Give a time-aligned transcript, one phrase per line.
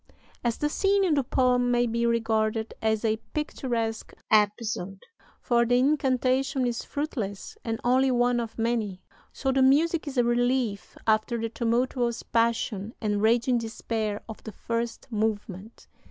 [0.43, 5.03] "As the scene in the poem may be regarded as a picturesque episode
[5.39, 10.23] for the incantation is fruitless and only one of many so the music is a
[10.23, 15.87] relief after the tumultuous passion and raging despair of the first movement.